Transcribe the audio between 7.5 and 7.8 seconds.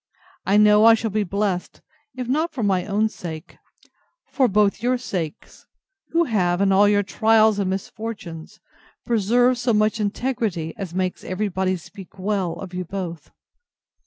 and